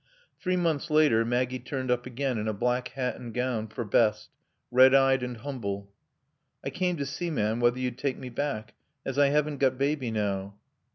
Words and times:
Three 0.39 0.55
months 0.57 0.89
later 0.89 1.23
Maggie 1.23 1.59
turned 1.59 1.91
up 1.91 2.07
again 2.07 2.39
in 2.39 2.47
a 2.47 2.53
black 2.53 2.87
hat 2.87 3.17
and 3.17 3.31
gown 3.31 3.67
for 3.67 3.85
best, 3.85 4.31
red 4.71 4.95
eyed 4.95 5.21
and 5.21 5.37
humble. 5.37 5.91
"I 6.65 6.71
came 6.71 6.97
to 6.97 7.05
see, 7.05 7.29
ma'am, 7.29 7.59
whether 7.59 7.77
you'd 7.77 7.99
take 7.99 8.17
me 8.17 8.29
back, 8.29 8.73
as 9.05 9.19
I 9.19 9.27
'aven't 9.27 9.57
got 9.59 9.77
Baby 9.77 10.09
now." 10.09 10.55